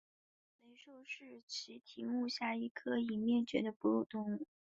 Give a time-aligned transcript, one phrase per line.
[0.63, 4.47] 雷兽是奇蹄目下一科已灭绝的哺乳动物。